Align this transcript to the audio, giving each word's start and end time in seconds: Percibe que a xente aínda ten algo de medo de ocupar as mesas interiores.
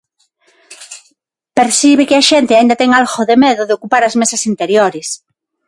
Percibe 1.57 2.07
que 2.09 2.15
a 2.17 2.25
xente 2.29 2.53
aínda 2.55 2.79
ten 2.81 2.89
algo 2.99 3.21
de 3.29 3.37
medo 3.45 3.63
de 3.65 3.75
ocupar 3.77 4.03
as 4.05 4.17
mesas 4.21 4.41
interiores. 4.51 5.07